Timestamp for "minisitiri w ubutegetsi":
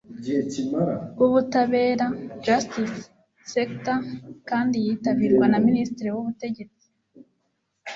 5.67-6.85